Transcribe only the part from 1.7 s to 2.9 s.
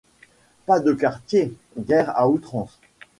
guerre à outrance!